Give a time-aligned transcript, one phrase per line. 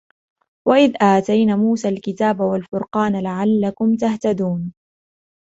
[0.67, 4.73] وَإِذْ آتَيْنَا مُوسَى الْكِتَابَ وَالْفُرْقَانَ لَعَلَّكُمْ تَهْتَدُونَ